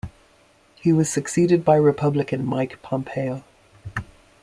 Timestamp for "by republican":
1.63-2.43